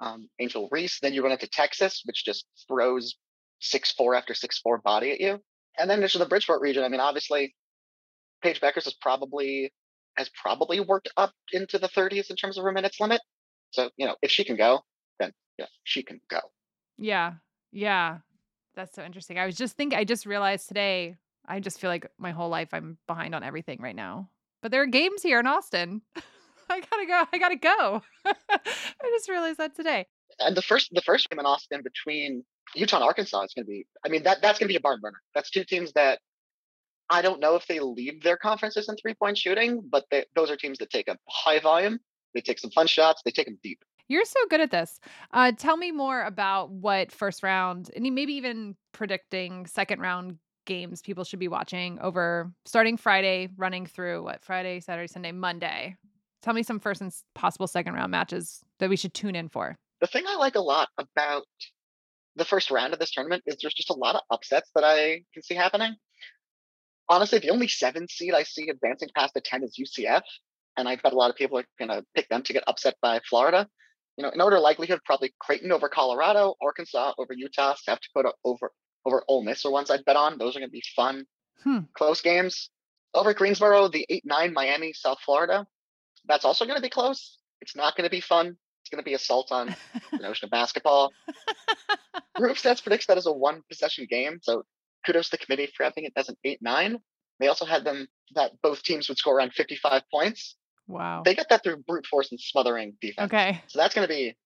um, 0.00 0.28
Angel 0.38 0.68
Reese. 0.70 0.98
Then 1.00 1.14
you 1.14 1.22
run 1.22 1.32
into 1.32 1.48
Texas, 1.48 2.02
which 2.04 2.24
just 2.24 2.46
throws 2.68 3.16
six 3.60 3.92
four 3.92 4.14
after 4.14 4.34
six 4.34 4.58
four 4.58 4.78
body 4.78 5.12
at 5.12 5.20
you. 5.20 5.40
And 5.78 5.88
then 5.90 6.00
there's 6.00 6.12
the 6.12 6.26
Bridgeport 6.26 6.60
region. 6.60 6.84
I 6.84 6.88
mean, 6.88 7.00
obviously, 7.00 7.54
Paige 8.42 8.60
Bueckers 8.60 8.86
is 8.86 8.94
probably 9.00 9.72
has 10.16 10.30
probably 10.40 10.80
worked 10.80 11.08
up 11.16 11.32
into 11.52 11.78
the 11.78 11.88
30s 11.88 12.30
in 12.30 12.36
terms 12.36 12.56
of 12.56 12.64
her 12.64 12.72
minutes 12.72 13.00
limit. 13.00 13.20
So, 13.72 13.90
you 13.96 14.06
know, 14.06 14.14
if 14.22 14.30
she 14.30 14.44
can 14.44 14.56
go, 14.56 14.82
then 15.18 15.32
yeah, 15.58 15.66
she 15.82 16.02
can 16.04 16.20
go. 16.30 16.38
Yeah. 16.96 17.32
Yeah. 17.74 18.18
That's 18.74 18.94
so 18.94 19.04
interesting. 19.04 19.38
I 19.38 19.46
was 19.46 19.56
just 19.56 19.76
thinking 19.76 19.98
I 19.98 20.04
just 20.04 20.26
realized 20.26 20.68
today, 20.68 21.16
I 21.46 21.60
just 21.60 21.80
feel 21.80 21.90
like 21.90 22.10
my 22.18 22.30
whole 22.30 22.48
life 22.48 22.70
I'm 22.72 22.98
behind 23.06 23.34
on 23.34 23.42
everything 23.42 23.80
right 23.80 23.94
now. 23.94 24.30
But 24.62 24.70
there 24.70 24.82
are 24.82 24.86
games 24.86 25.22
here 25.22 25.38
in 25.38 25.46
Austin. 25.46 26.00
I 26.70 26.80
gotta 26.80 27.06
go. 27.06 27.24
I 27.32 27.38
gotta 27.38 27.56
go. 27.56 28.02
I 28.26 29.10
just 29.10 29.28
realized 29.28 29.58
that 29.58 29.76
today. 29.76 30.06
And 30.40 30.56
the 30.56 30.62
first 30.62 30.90
the 30.92 31.02
first 31.02 31.28
game 31.28 31.38
in 31.38 31.46
Austin 31.46 31.82
between 31.82 32.44
Utah 32.74 32.96
and 32.96 33.04
Arkansas 33.04 33.42
is 33.42 33.54
going 33.54 33.66
to 33.66 33.70
be. 33.70 33.86
I 34.04 34.08
mean, 34.08 34.22
that 34.24 34.40
that's 34.42 34.58
going 34.58 34.68
to 34.68 34.72
be 34.72 34.76
a 34.76 34.80
barn 34.80 35.00
burner. 35.00 35.20
That's 35.34 35.50
two 35.50 35.64
teams 35.64 35.92
that 35.92 36.20
I 37.10 37.22
don't 37.22 37.40
know 37.40 37.54
if 37.54 37.66
they 37.66 37.80
lead 37.80 38.22
their 38.22 38.36
conferences 38.36 38.88
in 38.88 38.96
three 38.96 39.14
point 39.14 39.38
shooting, 39.38 39.82
but 39.88 40.04
they, 40.10 40.24
those 40.34 40.50
are 40.50 40.56
teams 40.56 40.78
that 40.78 40.90
take 40.90 41.08
a 41.08 41.16
high 41.28 41.60
volume. 41.60 42.00
They 42.34 42.40
take 42.40 42.58
some 42.58 42.70
fun 42.70 42.86
shots. 42.86 43.22
They 43.24 43.30
take 43.30 43.46
them 43.46 43.58
deep. 43.62 43.84
You're 44.08 44.24
so 44.24 44.40
good 44.50 44.60
at 44.60 44.70
this. 44.70 45.00
Uh, 45.32 45.52
tell 45.52 45.76
me 45.76 45.90
more 45.90 46.22
about 46.22 46.70
what 46.70 47.10
first 47.10 47.42
round 47.42 47.90
and 47.96 48.04
maybe 48.14 48.34
even 48.34 48.76
predicting 48.92 49.66
second 49.66 50.00
round 50.00 50.38
games 50.66 51.02
people 51.02 51.24
should 51.24 51.38
be 51.38 51.48
watching 51.48 51.98
over 52.00 52.52
starting 52.64 52.96
Friday, 52.96 53.48
running 53.56 53.86
through 53.86 54.22
what 54.22 54.44
Friday, 54.44 54.80
Saturday, 54.80 55.06
Sunday, 55.06 55.32
Monday. 55.32 55.96
Tell 56.42 56.54
me 56.54 56.62
some 56.62 56.78
first 56.78 57.00
and 57.00 57.12
possible 57.34 57.66
second 57.66 57.94
round 57.94 58.10
matches 58.10 58.60
that 58.78 58.90
we 58.90 58.96
should 58.96 59.14
tune 59.14 59.34
in 59.34 59.48
for. 59.48 59.76
The 60.00 60.06
thing 60.06 60.24
I 60.26 60.36
like 60.36 60.54
a 60.54 60.60
lot 60.60 60.88
about 60.98 61.44
the 62.36 62.44
first 62.44 62.70
round 62.70 62.92
of 62.92 62.98
this 62.98 63.12
tournament 63.12 63.42
is 63.46 63.56
there's 63.62 63.74
just 63.74 63.90
a 63.90 63.94
lot 63.94 64.16
of 64.16 64.20
upsets 64.30 64.70
that 64.74 64.84
I 64.84 65.22
can 65.32 65.42
see 65.42 65.54
happening. 65.54 65.94
Honestly, 67.08 67.38
the 67.38 67.50
only 67.50 67.68
seven 67.68 68.08
seed 68.08 68.34
I 68.34 68.42
see 68.42 68.68
advancing 68.68 69.08
past 69.16 69.34
the 69.34 69.40
10 69.40 69.62
is 69.62 69.78
UCF. 69.80 70.22
And 70.76 70.88
I 70.88 70.96
bet 70.96 71.12
a 71.12 71.16
lot 71.16 71.30
of 71.30 71.36
people 71.36 71.58
are 71.58 71.64
going 71.78 71.90
to 71.90 72.04
pick 72.14 72.28
them 72.28 72.42
to 72.42 72.52
get 72.52 72.64
upset 72.66 72.96
by 73.00 73.20
Florida. 73.28 73.68
You 74.16 74.22
know, 74.22 74.30
in 74.30 74.40
order 74.40 74.58
likelihood, 74.60 75.00
probably 75.04 75.34
Creighton 75.40 75.72
over 75.72 75.88
Colorado, 75.88 76.54
Arkansas 76.62 77.14
over 77.18 77.32
Utah, 77.32 77.74
South 77.74 77.98
Dakota 78.00 78.32
over 78.44 78.70
over 79.06 79.22
Ole 79.28 79.42
Miss 79.44 79.64
are 79.64 79.70
ones 79.70 79.90
I'd 79.90 80.04
bet 80.04 80.16
on. 80.16 80.38
Those 80.38 80.56
are 80.56 80.60
going 80.60 80.68
to 80.70 80.72
be 80.72 80.82
fun, 80.96 81.26
Hmm. 81.62 81.80
close 81.94 82.20
games. 82.22 82.70
Over 83.12 83.34
Greensboro, 83.34 83.88
the 83.88 84.06
8 84.08 84.22
9 84.24 84.52
Miami, 84.52 84.92
South 84.92 85.18
Florida. 85.24 85.66
That's 86.26 86.44
also 86.44 86.64
going 86.64 86.76
to 86.76 86.82
be 86.82 86.88
close. 86.90 87.38
It's 87.60 87.76
not 87.76 87.96
going 87.96 88.04
to 88.04 88.10
be 88.10 88.20
fun. 88.20 88.56
It's 88.82 88.90
going 88.90 89.02
to 89.02 89.08
be 89.08 89.14
assault 89.14 89.52
on 89.52 89.74
the 90.10 90.18
notion 90.18 90.46
of 90.46 90.50
basketball. 90.50 91.12
Her 92.36 92.48
Hoop 92.48 92.56
Stats 92.56 92.82
predicts 92.82 93.06
that 93.06 93.18
as 93.18 93.26
a 93.26 93.32
one 93.32 93.62
possession 93.68 94.06
game. 94.10 94.38
So 94.42 94.64
kudos 95.06 95.28
to 95.30 95.36
the 95.36 95.44
committee 95.44 95.70
for 95.76 95.84
having 95.84 96.04
it 96.04 96.12
as 96.16 96.28
an 96.28 96.36
8 96.44 96.60
9. 96.62 96.98
They 97.40 97.48
also 97.48 97.64
had 97.64 97.84
them 97.84 98.06
that 98.34 98.52
both 98.62 98.82
teams 98.82 99.08
would 99.08 99.18
score 99.18 99.36
around 99.36 99.52
55 99.54 100.02
points. 100.10 100.56
Wow. 100.86 101.22
They 101.24 101.34
got 101.34 101.48
that 101.48 101.62
through 101.62 101.78
brute 101.78 102.06
force 102.06 102.30
and 102.30 102.40
smothering 102.40 102.94
defense. 103.00 103.32
Okay. 103.32 103.62
So 103.68 103.78
that's 103.78 103.94
going 103.94 104.06
to 104.06 104.12
be 104.12 104.36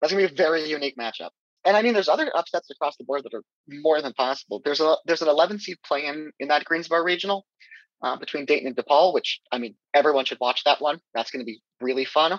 that's 0.00 0.12
going 0.12 0.26
to 0.26 0.32
be 0.32 0.34
a 0.34 0.36
very 0.36 0.68
unique 0.68 0.96
matchup. 0.96 1.30
And 1.64 1.76
I 1.76 1.82
mean, 1.82 1.94
there's 1.94 2.08
other 2.08 2.30
upsets 2.34 2.70
across 2.70 2.96
the 2.96 3.04
board 3.04 3.24
that 3.24 3.34
are 3.34 3.42
more 3.68 4.00
than 4.00 4.12
possible. 4.12 4.60
There's 4.64 4.80
a 4.80 4.96
there's 5.04 5.22
an 5.22 5.28
11 5.28 5.58
seed 5.58 5.78
playing 5.84 6.30
in 6.38 6.48
that 6.48 6.64
Greensboro 6.64 7.02
regional 7.02 7.44
uh, 8.02 8.16
between 8.16 8.44
Dayton 8.44 8.68
and 8.68 8.76
DePaul, 8.76 9.14
which 9.14 9.40
I 9.50 9.58
mean, 9.58 9.74
everyone 9.94 10.24
should 10.24 10.40
watch 10.40 10.64
that 10.64 10.80
one. 10.80 11.00
That's 11.14 11.30
going 11.30 11.40
to 11.40 11.46
be 11.46 11.60
really 11.80 12.04
fun. 12.04 12.38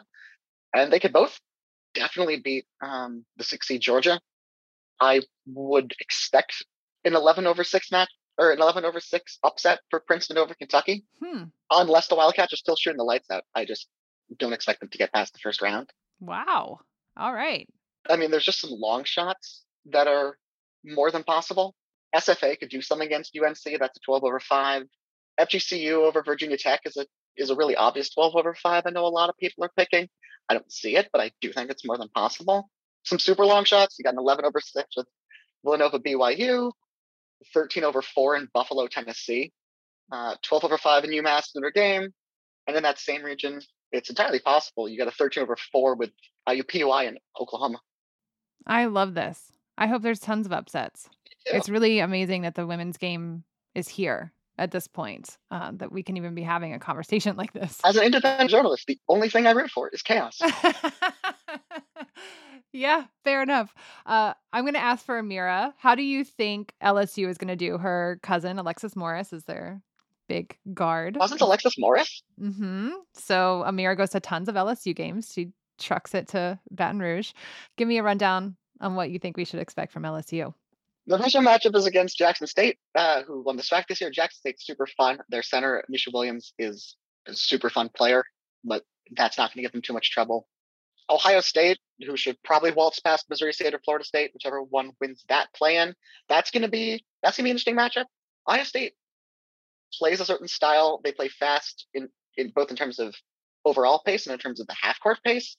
And 0.74 0.91
they 0.91 1.00
could 1.00 1.13
both 1.13 1.39
definitely 1.93 2.39
beat 2.39 2.65
um, 2.81 3.25
the 3.38 3.43
six 3.43 3.67
seed 3.67 3.81
Georgia. 3.81 4.19
I 5.00 5.22
would 5.45 5.93
expect 6.00 6.63
an 7.05 7.15
11 7.15 7.48
over 7.48 7.63
six 7.63 7.91
match 7.91 8.10
or 8.38 8.51
an 8.51 8.60
11 8.62 8.86
over 8.86 9.00
six 9.00 9.39
upset 9.44 9.79
for 9.89 10.00
Princeton 10.00 10.38
over 10.38 10.53
Kentucky, 10.53 11.06
Hmm. 11.24 11.46
unless 11.72 12.08
the 12.08 12.15
Wildcats 12.15 12.53
are 12.53 12.58
still 12.58 12.75
shooting 12.75 12.98
the 12.98 13.03
lights 13.03 13.29
out. 13.32 13.44
I 13.56 13.65
just 13.65 13.88
don't 14.38 14.53
expect 14.53 14.79
them 14.79 14.89
to 14.89 14.98
get 14.98 15.12
past 15.13 15.34
the 15.34 15.39
first 15.39 15.62
round. 15.62 15.89
Wow. 16.20 16.79
All 17.17 17.34
right. 17.34 17.67
I 18.10 18.15
mean, 18.17 18.32
there's 18.32 18.46
just 18.46 18.60
some 18.62 18.72
long 18.72 19.03
shots 19.03 19.63
that 19.88 20.08
are 20.08 20.38
more 20.86 21.12
than 21.12 21.24
possible. 21.24 21.75
SFA 22.15 22.58
could 22.60 22.70
do 22.70 22.82
something 22.82 23.06
against 23.08 23.36
UNC. 23.36 23.77
That's 23.79 23.98
a 23.98 24.01
12 24.06 24.24
over 24.24 24.39
five. 24.39 24.84
FGCU 25.39 26.06
over 26.06 26.24
Virginia 26.24 26.58
Tech 26.58 26.82
is 26.86 26.98
a 26.98 27.06
is 27.36 27.51
a 27.51 27.56
really 27.56 27.75
obvious 27.75 28.10
12 28.10 28.36
over 28.36 28.56
five. 28.56 28.84
I 28.88 28.89
know 28.89 29.06
a 29.06 29.10
lot 29.10 29.29
of 29.29 29.38
people 29.38 29.63
are 29.63 29.72
picking. 29.77 30.10
I 30.50 30.53
don't 30.56 30.72
see 30.72 30.96
it, 30.96 31.10
but 31.12 31.22
I 31.22 31.32
do 31.41 31.53
think 31.53 31.70
it's 31.70 31.86
more 31.86 31.98
than 31.98 32.10
possible. 32.10 32.70
Some 33.03 33.20
super 33.20 33.46
long 33.46 33.63
shots. 33.63 33.98
You 34.00 34.03
got 34.03 34.13
an 34.13 34.20
11 34.20 34.44
over 34.46 34.60
six 34.60 34.96
with 34.98 35.06
Villanova 35.63 36.00
BYU, 36.00 36.72
13 37.53 37.84
over 37.84 38.01
four 38.01 38.36
in 38.36 38.48
Buffalo, 38.53 38.88
Tennessee, 38.88 39.51
uh, 40.12 40.36
12 40.44 40.65
over 40.65 40.77
five 40.77 41.03
in 41.03 41.12
UMass 41.12 41.50
Notre 41.56 41.72
Dame, 41.72 42.13
and 42.67 42.75
in 42.75 42.84
that 42.84 43.00
same 43.00 43.24
region, 43.24 43.62
it's 43.91 44.10
entirely 44.10 44.39
possible 44.39 44.89
you 44.89 44.98
got 44.98 45.08
a 45.08 45.12
13 45.12 45.44
over 45.44 45.56
four 45.72 45.96
with 45.96 46.12
IUPUI 46.48 47.08
in 47.08 47.17
Oklahoma. 47.39 47.79
I 48.65 48.86
love 48.86 49.13
this. 49.13 49.51
I 49.77 49.88
hope 49.88 50.01
there's 50.01 50.20
tons 50.20 50.46
of 50.46 50.51
upsets. 50.51 51.10
Yeah. 51.46 51.58
It's 51.58 51.70
really 51.70 52.00
amazing 52.00 52.41
that 52.41 52.56
the 52.56 52.65
women's 52.65 52.98
game 52.98 53.44
is 53.75 53.88
here 53.88 54.34
at 54.58 54.72
this 54.72 54.88
point, 54.88 55.38
uh, 55.51 55.72
that 55.75 55.91
we 55.91 56.01
can 56.01 56.17
even 56.17 56.34
be 56.34 56.41
having 56.41 56.74
a 56.74 56.79
conversation 56.79 57.36
like 57.38 57.53
this. 57.53 57.79
As 57.86 57.96
an 57.96 58.03
independent 58.03 58.50
journalist, 58.50 58.86
the 58.88 58.98
only 59.08 59.29
thing 59.29 59.46
I 59.48 59.51
root 59.51 59.70
for 59.70 59.89
is 59.89 60.01
chaos. 60.01 60.39
yeah, 62.74 63.05
fair 63.24 63.41
enough. 63.41 63.74
Uh, 64.05 64.33
I'm 64.53 64.63
going 64.63 64.74
to 64.74 64.79
ask 64.79 65.05
for 65.05 65.21
Amira. 65.21 65.74
How 65.77 65.95
do 65.95 66.03
you 66.03 66.24
think 66.24 66.74
LSU 66.83 67.27
is 67.27 67.38
going 67.38 67.47
to 67.50 67.55
do? 67.55 67.77
Her 67.77 68.19
cousin, 68.24 68.59
Alexis 68.59 68.95
Morris, 68.95 69.33
is 69.33 69.43
their 69.45 69.81
big 70.27 70.57
guard. 70.74 71.17
Wasn't 71.17 71.41
Alexis 71.41 71.77
Morris? 71.77 72.24
Mm-hmm. 72.39 72.89
So 73.13 73.63
Amira 73.65 73.97
goes 73.97 74.12
to 74.12 74.19
tons 74.19 74.50
of 74.50 74.55
LSU 74.55 74.95
games. 74.95 75.31
She 75.33 75.51
trucks 75.79 76.13
it 76.13 76.27
to 76.29 76.59
Baton 76.71 77.00
Rouge. 77.00 77.33
Give 77.77 77.88
me 77.88 77.97
a 77.97 78.03
rundown 78.03 78.55
on 78.81 78.95
what 78.95 79.09
you 79.09 79.19
think 79.19 79.38
we 79.38 79.45
should 79.45 79.59
expect 79.59 79.91
from 79.91 80.03
LSU. 80.03 80.53
The 81.07 81.17
first 81.17 81.36
matchup 81.38 81.75
is 81.75 81.86
against 81.86 82.17
Jackson 82.17 82.47
State, 82.47 82.79
uh, 82.93 83.24
who 83.24 83.41
won 83.41 83.55
the 83.55 83.63
SWAC 83.63 83.88
this 83.88 84.01
year. 84.01 84.09
Jackson 84.09 84.39
State's 84.39 84.65
super 84.65 84.86
fun. 84.86 85.19
Their 85.29 85.41
center, 85.41 85.81
Misha 85.88 86.12
Williams, 86.13 86.53
is 86.59 86.97
a 87.27 87.33
super 87.33 87.69
fun 87.69 87.89
player, 87.95 88.25
but 88.65 88.83
that's 89.15 89.38
not 89.38 89.53
going 89.53 89.59
to 89.59 89.62
give 89.62 89.71
them 89.71 89.81
too 89.81 89.93
much 89.93 90.12
trouble. 90.12 90.47
Ohio 91.09 91.39
State, 91.39 91.79
who 92.05 92.17
should 92.17 92.41
probably 92.43 92.71
waltz 92.71 92.99
past 92.99 93.29
Missouri 93.29 93.53
State 93.53 93.73
or 93.73 93.79
Florida 93.83 94.05
State, 94.05 94.31
whichever 94.33 94.61
one 94.61 94.91
wins 94.99 95.23
that 95.29 95.47
play-in. 95.53 95.93
That's 96.29 96.51
going 96.51 96.63
to 96.63 96.69
be 96.69 97.03
that's 97.23 97.37
going 97.37 97.43
to 97.43 97.47
be 97.47 97.51
an 97.51 97.55
interesting 97.55 97.75
matchup. 97.75 98.05
Ohio 98.47 98.63
State 98.63 98.93
plays 99.93 100.19
a 100.19 100.25
certain 100.25 100.47
style. 100.47 100.99
They 101.03 101.11
play 101.11 101.29
fast 101.29 101.87
in, 101.93 102.09
in 102.35 102.51
both 102.53 102.69
in 102.69 102.75
terms 102.75 102.99
of 102.99 103.15
overall 103.65 104.01
pace 104.05 104.25
and 104.25 104.33
in 104.33 104.39
terms 104.39 104.59
of 104.59 104.67
the 104.67 104.75
half 104.79 104.99
court 104.99 105.19
pace. 105.23 105.55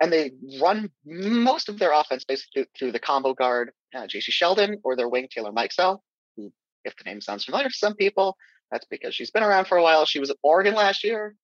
And 0.00 0.12
they 0.12 0.32
run 0.60 0.90
most 1.04 1.68
of 1.68 1.78
their 1.78 1.92
offense 1.92 2.24
basically 2.24 2.66
through 2.78 2.92
the 2.92 3.00
combo 3.00 3.34
guard, 3.34 3.72
uh, 3.94 4.06
Jacy 4.06 4.30
Sheldon, 4.30 4.78
or 4.84 4.94
their 4.96 5.08
wing, 5.08 5.28
Taylor 5.30 5.50
Mikesell, 5.50 5.98
who, 6.36 6.52
if 6.84 6.94
the 6.96 7.04
name 7.04 7.20
sounds 7.20 7.44
familiar 7.44 7.68
to 7.68 7.74
some 7.74 7.94
people, 7.94 8.36
that's 8.70 8.86
because 8.86 9.14
she's 9.14 9.30
been 9.30 9.42
around 9.42 9.66
for 9.66 9.76
a 9.76 9.82
while. 9.82 10.04
She 10.04 10.20
was 10.20 10.30
at 10.30 10.36
Oregon 10.42 10.74
last 10.74 11.02
year, 11.02 11.34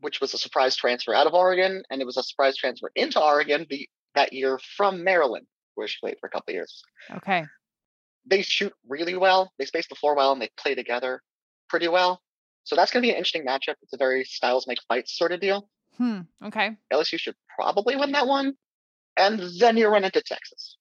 which 0.00 0.20
was 0.20 0.34
a 0.34 0.38
surprise 0.38 0.76
transfer 0.76 1.14
out 1.14 1.26
of 1.26 1.34
Oregon, 1.34 1.82
and 1.90 2.00
it 2.00 2.04
was 2.04 2.16
a 2.16 2.22
surprise 2.22 2.56
transfer 2.56 2.90
into 2.94 3.20
Oregon 3.20 3.66
the, 3.68 3.88
that 4.14 4.32
year 4.32 4.58
from 4.76 5.04
Maryland, 5.04 5.46
where 5.74 5.88
she 5.88 5.98
played 6.00 6.16
for 6.20 6.26
a 6.26 6.30
couple 6.30 6.52
years. 6.52 6.82
Okay. 7.16 7.44
They 8.26 8.42
shoot 8.42 8.72
really 8.88 9.16
well. 9.16 9.52
They 9.58 9.64
space 9.64 9.88
the 9.88 9.94
floor 9.94 10.14
well, 10.14 10.32
and 10.32 10.42
they 10.42 10.50
play 10.56 10.74
together 10.74 11.22
pretty 11.68 11.88
well. 11.88 12.20
So 12.64 12.76
that's 12.76 12.90
going 12.90 13.02
to 13.02 13.06
be 13.06 13.10
an 13.10 13.16
interesting 13.16 13.46
matchup. 13.46 13.76
It's 13.82 13.92
a 13.92 13.96
very 13.96 14.24
styles 14.24 14.66
make 14.66 14.78
fights 14.88 15.16
sort 15.16 15.32
of 15.32 15.40
deal. 15.40 15.68
Hmm. 15.96 16.20
Okay. 16.44 16.76
LSU 16.92 17.18
should 17.18 17.34
probably 17.56 17.96
win 17.96 18.12
that 18.12 18.26
one. 18.26 18.54
And 19.16 19.40
then 19.58 19.76
you 19.76 19.88
run 19.88 20.04
into 20.04 20.22
Texas, 20.22 20.76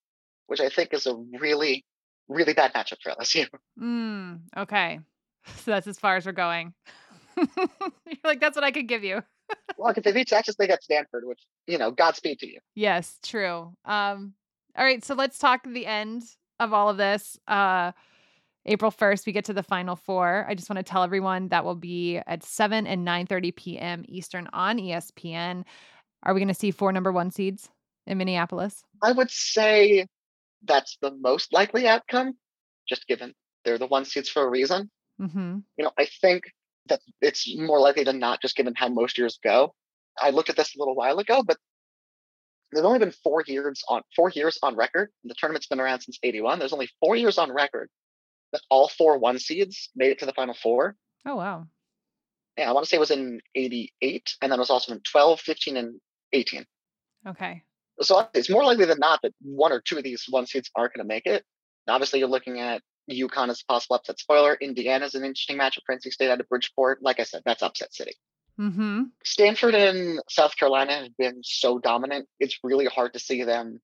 which 0.48 0.60
I 0.60 0.70
think 0.70 0.94
is 0.94 1.08
a 1.08 1.16
really, 1.40 1.86
really 2.28 2.54
bad 2.54 2.74
matchup 2.74 2.98
for 3.02 3.12
LSU. 3.12 3.48
Hmm. 3.78 4.36
Okay. 4.56 5.00
So 5.64 5.72
that's 5.72 5.88
as 5.88 5.98
far 5.98 6.16
as 6.16 6.28
we're 6.28 6.34
going. 6.34 6.74
You're 8.06 8.18
like, 8.24 8.40
that's 8.40 8.56
what 8.56 8.64
I 8.64 8.72
could 8.72 8.88
give 8.88 9.04
you. 9.04 9.24
well, 9.78 9.94
if 9.96 10.04
they 10.04 10.12
beat 10.12 10.28
Texas, 10.28 10.56
they 10.58 10.68
got 10.68 10.84
Stanford, 10.84 11.24
which, 11.26 11.42
you 11.68 11.78
know, 11.78 11.92
Godspeed 11.92 12.40
to 12.40 12.48
you. 12.48 12.60
Yes, 12.76 13.18
true. 13.24 13.74
Um, 13.86 14.34
all 14.78 14.86
right, 14.86 15.04
so 15.04 15.16
let's 15.16 15.40
talk 15.40 15.62
the 15.66 15.86
end 15.86 16.24
of 16.60 16.74
all 16.74 16.90
of 16.90 16.98
this. 16.98 17.38
Uh 17.48 17.92
April 18.66 18.92
1st, 18.92 19.26
we 19.26 19.34
get 19.34 19.46
to 19.46 19.54
the 19.54 19.64
final 19.64 19.96
four. 19.96 20.46
I 20.48 20.54
just 20.54 20.70
want 20.70 20.78
to 20.78 20.84
tell 20.84 21.04
everyone 21.04 21.48
that 21.48 21.64
will 21.66 21.76
be 21.76 22.18
at 22.28 22.44
7 22.44 22.86
and 22.86 23.06
9 23.06 23.26
30 23.26 23.52
p.m. 23.54 24.06
Eastern 24.08 24.48
on 24.54 24.78
ESPN. 24.78 25.64
Are 26.24 26.34
we 26.34 26.40
going 26.40 26.50
to 26.50 26.54
see 26.54 26.72
four 26.72 26.92
number 26.92 27.12
one 27.12 27.32
seeds 27.32 27.70
in 28.06 28.18
Minneapolis? 28.18 28.84
I 29.02 29.14
would 29.14 29.32
say 29.32 30.06
that's 30.64 30.98
the 31.02 31.12
most 31.12 31.54
likely 31.54 31.88
outcome, 31.88 32.34
just 32.88 33.08
given 33.08 33.34
they're 33.64 33.78
the 33.78 33.88
one 33.88 34.06
seeds 34.06 34.30
for 34.30 34.44
a 34.44 34.50
reason. 34.50 34.92
Mm-hmm. 35.20 35.60
You 35.78 35.84
know, 35.84 35.92
I 35.98 36.06
think 36.22 36.44
that 36.90 37.02
it's 37.22 37.52
more 37.58 37.80
likely 37.80 38.04
than 38.04 38.20
not, 38.20 38.42
just 38.42 38.56
given 38.56 38.74
how 38.76 38.90
most 38.90 39.18
years 39.18 39.40
go. 39.44 39.74
I 40.22 40.32
looked 40.32 40.50
at 40.50 40.56
this 40.56 40.76
a 40.76 40.80
little 40.80 40.96
while 40.96 41.20
ago, 41.20 41.44
but 41.46 41.58
there's 42.72 42.86
only 42.86 43.00
been 43.00 43.14
four 43.24 43.44
years 43.48 43.84
on 43.88 44.02
four 44.16 44.30
years 44.30 44.60
on 44.62 44.76
record. 44.76 45.10
The 45.24 45.36
tournament's 45.36 45.68
been 45.68 45.80
around 45.80 46.02
since 46.02 46.20
'81. 46.22 46.60
There's 46.60 46.74
only 46.74 46.90
four 47.00 47.16
years 47.16 47.38
on 47.38 47.52
record 47.52 47.90
that 48.52 48.62
all 48.70 48.90
four 48.90 49.18
one 49.18 49.40
seeds 49.40 49.90
made 49.96 50.12
it 50.12 50.20
to 50.20 50.26
the 50.26 50.34
final 50.34 50.54
four. 50.54 50.96
Oh 51.26 51.36
wow! 51.36 51.68
Yeah, 52.58 52.70
I 52.70 52.74
want 52.74 52.86
to 52.86 52.90
say 52.90 52.98
it 52.98 53.02
was 53.02 53.12
in 53.12 53.42
'88, 53.56 54.36
and 54.42 54.52
then 54.52 54.60
it 54.60 54.62
was 54.62 54.70
also 54.70 54.94
in 54.94 55.02
12, 55.02 55.40
15, 55.40 55.78
and 55.78 56.02
18. 56.34 56.66
Okay. 57.28 57.64
So 58.02 58.28
it's 58.34 58.50
more 58.50 58.64
likely 58.64 58.86
than 58.86 59.00
not 59.00 59.22
that 59.24 59.34
one 59.42 59.72
or 59.72 59.82
two 59.82 59.98
of 59.98 60.04
these 60.04 60.26
one 60.30 60.46
seeds 60.46 60.70
aren't 60.76 60.94
going 60.94 61.06
to 61.06 61.08
make 61.08 61.26
it. 61.26 61.44
Obviously, 61.88 62.20
you're 62.20 62.30
looking 62.30 62.60
at 62.60 62.82
UConn 63.10 63.50
as 63.50 63.62
a 63.62 63.72
possible 63.72 63.96
upset 63.96 64.20
spoiler. 64.20 64.58
Indiana 64.60 65.06
is 65.06 65.16
an 65.16 65.24
interesting 65.24 65.58
matchup 65.58 65.82
for 65.86 65.96
NC 65.96 66.12
State 66.12 66.30
out 66.30 66.40
of 66.40 66.50
Bridgeport. 66.50 67.02
Like 67.02 67.20
I 67.20 67.24
said, 67.24 67.42
that's 67.46 67.64
upset 67.64 67.94
city. 67.94 68.14
Mm-hmm. 68.60 69.04
Stanford 69.24 69.74
and 69.74 70.20
South 70.30 70.56
Carolina 70.58 71.04
have 71.04 71.18
been 71.18 71.42
so 71.44 71.80
dominant. 71.80 72.28
It's 72.40 72.60
really 72.64 72.86
hard 72.86 73.14
to 73.14 73.20
see 73.20 73.44
them 73.44 73.80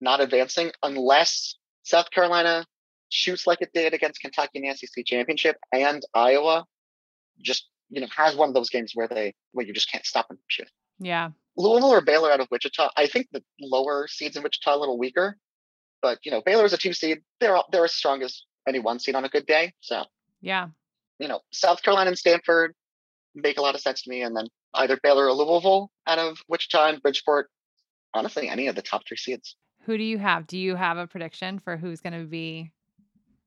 not 0.00 0.20
advancing 0.20 0.72
unless 0.82 1.56
South 1.84 2.10
Carolina 2.10 2.66
shoots 3.08 3.46
like 3.46 3.62
it 3.62 3.70
did 3.72 3.94
against 3.94 4.20
Kentucky 4.20 4.50
in 4.54 4.62
the 4.62 4.74
SEC 4.74 5.04
championship 5.06 5.56
and 5.72 6.02
Iowa. 6.12 6.64
Just 7.40 7.68
you 7.90 8.00
know 8.00 8.08
has 8.16 8.34
one 8.34 8.48
of 8.48 8.54
those 8.54 8.70
games 8.70 8.92
where 8.94 9.06
they 9.06 9.34
where 9.52 9.64
you 9.64 9.72
just 9.72 9.90
can't 9.90 10.04
stop 10.04 10.28
them 10.28 10.38
shooting. 10.48 10.72
Yeah. 10.98 11.30
Louisville 11.56 11.90
or 11.90 12.00
Baylor 12.00 12.32
out 12.32 12.40
of 12.40 12.48
Wichita. 12.50 12.90
I 12.96 13.06
think 13.06 13.28
the 13.32 13.42
lower 13.60 14.06
seeds 14.08 14.36
in 14.36 14.42
Wichita 14.42 14.74
a 14.74 14.78
little 14.78 14.98
weaker, 14.98 15.38
but 16.02 16.18
you 16.24 16.30
know 16.32 16.42
Baylor's 16.44 16.72
a 16.72 16.78
two 16.78 16.92
seed. 16.92 17.18
They're 17.40 17.58
they're 17.70 17.84
as 17.84 17.94
strong 17.94 18.22
as 18.22 18.42
any 18.66 18.78
one 18.78 18.98
seed 18.98 19.14
on 19.14 19.24
a 19.24 19.28
good 19.28 19.46
day. 19.46 19.72
So 19.80 20.04
yeah, 20.40 20.68
you 21.18 21.28
know 21.28 21.40
South 21.52 21.82
Carolina 21.82 22.08
and 22.08 22.18
Stanford 22.18 22.74
make 23.34 23.58
a 23.58 23.62
lot 23.62 23.74
of 23.74 23.80
sense 23.80 24.02
to 24.02 24.10
me, 24.10 24.22
and 24.22 24.36
then 24.36 24.46
either 24.74 24.98
Baylor 25.02 25.26
or 25.26 25.32
Louisville 25.32 25.90
out 26.06 26.18
of 26.18 26.38
Wichita 26.48 26.88
and 26.88 27.02
Bridgeport. 27.02 27.48
Honestly, 28.14 28.48
any 28.48 28.68
of 28.68 28.74
the 28.74 28.82
top 28.82 29.02
three 29.06 29.18
seeds. 29.18 29.56
Who 29.82 29.98
do 29.98 30.02
you 30.02 30.18
have? 30.18 30.46
Do 30.46 30.58
you 30.58 30.74
have 30.74 30.96
a 30.96 31.06
prediction 31.06 31.58
for 31.58 31.76
who's 31.76 32.00
going 32.00 32.18
to 32.18 32.26
be 32.26 32.72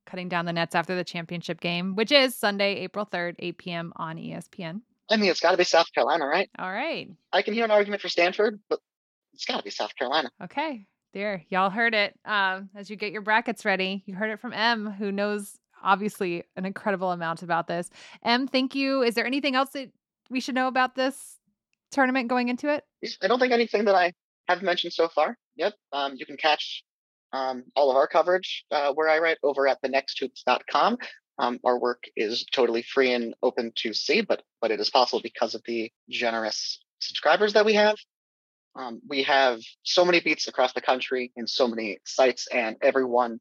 cutting 0.06 0.28
down 0.28 0.44
the 0.44 0.52
nets 0.52 0.74
after 0.74 0.96
the 0.96 1.04
championship 1.04 1.60
game, 1.60 1.94
which 1.94 2.12
is 2.12 2.36
Sunday, 2.36 2.76
April 2.76 3.04
3rd, 3.06 3.34
8 3.38 3.58
p.m. 3.58 3.92
on 3.96 4.16
ESPN? 4.16 4.80
I 5.10 5.16
mean, 5.16 5.30
it's 5.30 5.40
got 5.40 5.52
to 5.52 5.56
be 5.56 5.64
South 5.64 5.92
Carolina, 5.92 6.26
right? 6.26 6.48
All 6.58 6.70
right. 6.70 7.10
I 7.32 7.42
can 7.42 7.54
hear 7.54 7.64
an 7.64 7.70
argument 7.70 8.00
for 8.00 8.08
Stanford, 8.08 8.60
but 8.68 8.78
it's 9.34 9.44
got 9.44 9.58
to 9.58 9.64
be 9.64 9.70
South 9.70 9.94
Carolina. 9.96 10.30
Okay. 10.42 10.86
There, 11.12 11.42
y'all 11.48 11.70
heard 11.70 11.94
it. 11.94 12.14
Um, 12.24 12.70
as 12.74 12.88
you 12.88 12.96
get 12.96 13.12
your 13.12 13.22
brackets 13.22 13.64
ready, 13.64 14.02
you 14.06 14.14
heard 14.14 14.30
it 14.30 14.38
from 14.38 14.52
Em, 14.52 14.86
who 14.86 15.10
knows 15.10 15.58
obviously 15.82 16.44
an 16.56 16.64
incredible 16.64 17.10
amount 17.10 17.42
about 17.42 17.66
this. 17.66 17.90
Em, 18.22 18.46
thank 18.46 18.74
you. 18.74 19.02
Is 19.02 19.14
there 19.14 19.26
anything 19.26 19.56
else 19.56 19.70
that 19.70 19.90
we 20.30 20.40
should 20.40 20.54
know 20.54 20.68
about 20.68 20.94
this 20.94 21.38
tournament 21.90 22.28
going 22.28 22.48
into 22.48 22.72
it? 22.72 22.84
I 23.22 23.26
don't 23.26 23.40
think 23.40 23.52
anything 23.52 23.86
that 23.86 23.94
I 23.94 24.12
have 24.48 24.62
mentioned 24.62 24.92
so 24.92 25.08
far. 25.08 25.36
Yep. 25.56 25.74
Um, 25.92 26.14
you 26.16 26.26
can 26.26 26.36
catch 26.36 26.84
um, 27.32 27.64
all 27.74 27.90
of 27.90 27.96
our 27.96 28.06
coverage 28.06 28.64
uh, 28.70 28.92
where 28.92 29.08
I 29.08 29.18
write 29.18 29.38
over 29.42 29.66
at 29.66 29.82
thenexthoops.com. 29.82 30.98
Um, 31.38 31.58
our 31.64 31.78
work 31.78 32.04
is 32.16 32.44
totally 32.52 32.82
free 32.82 33.12
and 33.14 33.34
open 33.42 33.72
to 33.76 33.94
see, 33.94 34.20
but 34.20 34.42
but 34.60 34.70
it 34.70 34.78
is 34.78 34.90
possible 34.90 35.22
because 35.22 35.54
of 35.54 35.62
the 35.66 35.90
generous 36.08 36.80
subscribers 37.00 37.54
that 37.54 37.64
we 37.64 37.74
have. 37.74 37.96
Um, 38.76 39.00
we 39.08 39.22
have 39.24 39.60
so 39.82 40.04
many 40.04 40.20
beats 40.20 40.48
across 40.48 40.72
the 40.72 40.80
country 40.80 41.32
in 41.36 41.46
so 41.46 41.66
many 41.66 41.98
sites, 42.04 42.46
and 42.52 42.76
every 42.82 43.04
one 43.04 43.40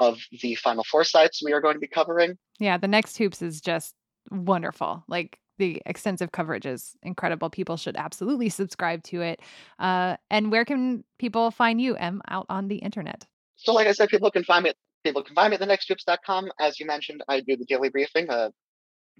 of 0.00 0.18
the 0.42 0.54
Final 0.56 0.84
Four 0.84 1.04
sites 1.04 1.42
we 1.44 1.52
are 1.52 1.60
going 1.60 1.74
to 1.74 1.80
be 1.80 1.88
covering. 1.88 2.36
Yeah, 2.58 2.76
the 2.76 2.88
next 2.88 3.16
hoops 3.16 3.42
is 3.42 3.60
just 3.60 3.94
wonderful. 4.30 5.04
Like 5.08 5.38
the 5.58 5.80
extensive 5.86 6.32
coverage 6.32 6.66
is 6.66 6.96
incredible. 7.02 7.48
People 7.48 7.76
should 7.76 7.96
absolutely 7.96 8.48
subscribe 8.48 9.02
to 9.04 9.22
it. 9.22 9.40
Uh, 9.78 10.16
and 10.30 10.50
where 10.50 10.64
can 10.64 11.04
people 11.18 11.50
find 11.50 11.80
you, 11.80 11.96
Em, 11.96 12.20
out 12.28 12.46
on 12.48 12.68
the 12.68 12.76
internet? 12.76 13.26
So, 13.56 13.72
like 13.72 13.86
I 13.86 13.92
said, 13.92 14.08
people 14.08 14.30
can 14.30 14.44
find 14.44 14.64
me 14.64 14.70
at 14.70 14.76
people 15.04 15.22
can 15.22 15.34
find 15.34 15.50
me 15.50 15.56
at 15.56 15.60
thenexthoops.com. 15.60 16.50
As 16.58 16.80
you 16.80 16.86
mentioned, 16.86 17.22
I 17.28 17.40
do 17.40 17.56
the 17.56 17.64
daily 17.66 17.90
briefing, 17.90 18.28
uh, 18.30 18.50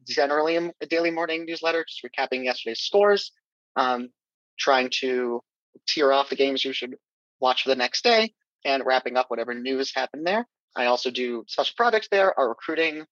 generally 0.07 0.57
a 0.57 0.87
daily 0.87 1.11
morning 1.11 1.45
newsletter, 1.47 1.85
just 1.89 2.03
recapping 2.03 2.45
yesterday's 2.45 2.81
scores, 2.81 3.33
um, 3.77 4.09
trying 4.59 4.91
to 5.01 5.41
tear 5.87 6.13
off 6.13 6.31
the 6.31 6.37
games 6.37 6.65
you 6.65 6.73
should 6.73 6.97
watch 7.41 7.63
for 7.63 7.69
the 7.69 7.77
next 7.77 8.05
day, 8.05 8.33
and 8.65 8.85
wrapping 8.87 9.17
up 9.17 9.27
whatever 9.29 9.55
news 9.55 9.93
happened 9.95 10.27
there. 10.27 10.47
I 10.77 10.87
also 10.87 11.11
do 11.11 11.45
special 11.47 11.75
projects 11.77 12.09
there, 12.11 12.39
our 12.39 12.49
recruiting 12.49 13.07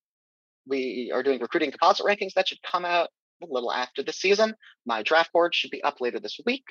we 0.66 1.10
are 1.12 1.22
doing 1.22 1.40
recruiting 1.40 1.70
composite 1.70 2.06
rankings 2.06 2.34
that 2.34 2.48
should 2.48 2.62
come 2.62 2.84
out 2.84 3.08
a 3.42 3.46
little 3.48 3.72
after 3.72 4.02
the 4.02 4.12
season. 4.12 4.54
My 4.86 5.02
draft 5.02 5.32
board 5.32 5.54
should 5.54 5.70
be 5.70 5.82
up 5.82 6.00
later 6.00 6.20
this 6.20 6.38
week. 6.46 6.64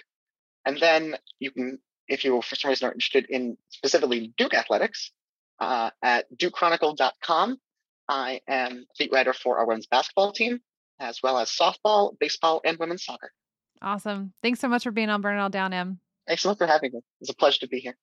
And 0.66 0.80
then 0.80 1.18
you 1.40 1.52
can, 1.52 1.80
if 2.08 2.24
you 2.24 2.42
for 2.42 2.56
some 2.56 2.70
reason 2.70 2.88
are 2.88 2.94
interested 2.94 3.26
in 3.30 3.58
specifically 3.70 4.34
Duke 4.38 4.54
athletics, 4.54 5.12
uh, 5.60 5.92
at 6.02 6.26
dukechronicle.com, 6.36 7.58
I 8.08 8.42
am 8.48 8.86
beat 8.98 9.12
writer 9.12 9.34
for 9.34 9.60
our 9.60 9.68
women's 9.68 9.88
basketball 9.88 10.32
team, 10.32 10.60
as 11.00 11.20
well 11.22 11.38
as 11.38 11.50
softball, 11.50 12.18
baseball, 12.20 12.62
and 12.66 12.78
women's 12.78 13.06
soccer. 13.06 13.32
Awesome. 13.82 14.34
Thanks 14.42 14.60
so 14.60 14.68
much 14.68 14.84
for 14.84 14.92
being 14.92 15.10
on 15.10 15.22
Burn 15.22 15.38
It 15.38 15.42
All 15.42 15.50
Down, 15.50 15.74
Em. 15.74 16.00
Thanks 16.28 16.44
so 16.44 16.50
much 16.50 16.60
for 16.60 16.68
having 16.68 16.92
me. 16.94 17.00
It's 17.20 17.32
a 17.32 17.36
pleasure 17.36 17.60
to 17.60 17.68
be 17.68 17.80
here. 17.80 17.98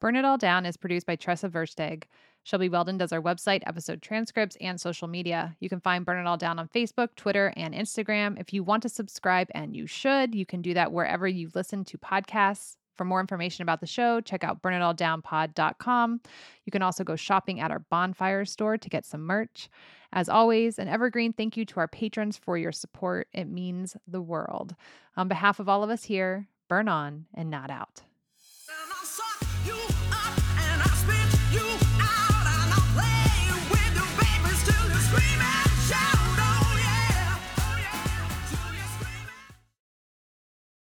Burn 0.00 0.14
It 0.14 0.24
All 0.24 0.38
Down 0.38 0.64
is 0.64 0.76
produced 0.76 1.06
by 1.06 1.16
Tressa 1.16 1.48
Versteg. 1.48 2.04
Shelby 2.44 2.68
Weldon 2.68 2.98
does 2.98 3.12
our 3.12 3.20
website, 3.20 3.62
episode 3.66 4.00
transcripts, 4.00 4.56
and 4.60 4.80
social 4.80 5.08
media. 5.08 5.56
You 5.60 5.68
can 5.68 5.80
find 5.80 6.06
Burn 6.06 6.24
It 6.24 6.28
All 6.28 6.36
Down 6.36 6.58
on 6.58 6.68
Facebook, 6.68 7.08
Twitter, 7.16 7.52
and 7.56 7.74
Instagram. 7.74 8.40
If 8.40 8.52
you 8.52 8.62
want 8.62 8.84
to 8.84 8.88
subscribe, 8.88 9.48
and 9.54 9.74
you 9.74 9.86
should, 9.86 10.34
you 10.34 10.46
can 10.46 10.62
do 10.62 10.72
that 10.74 10.92
wherever 10.92 11.26
you 11.26 11.50
listen 11.54 11.84
to 11.86 11.98
podcasts. 11.98 12.76
For 12.98 13.04
more 13.04 13.20
information 13.20 13.62
about 13.62 13.80
the 13.80 13.86
show, 13.86 14.20
check 14.20 14.42
out 14.44 14.60
burnitalldownpod.com. 14.60 16.20
You 16.64 16.70
can 16.70 16.82
also 16.82 17.04
go 17.04 17.16
shopping 17.16 17.60
at 17.60 17.70
our 17.70 17.78
bonfire 17.78 18.44
store 18.44 18.76
to 18.76 18.88
get 18.88 19.06
some 19.06 19.22
merch. 19.22 19.70
As 20.12 20.28
always, 20.28 20.78
an 20.78 20.88
evergreen 20.88 21.32
thank 21.32 21.56
you 21.56 21.64
to 21.66 21.80
our 21.80 21.88
patrons 21.88 22.36
for 22.36 22.58
your 22.58 22.72
support. 22.72 23.28
It 23.32 23.46
means 23.46 23.96
the 24.06 24.20
world. 24.20 24.74
On 25.16 25.28
behalf 25.28 25.60
of 25.60 25.68
all 25.68 25.84
of 25.84 25.90
us 25.90 26.04
here, 26.04 26.48
burn 26.68 26.88
on 26.88 27.26
and 27.34 27.50
not 27.50 27.70
out. 27.70 28.02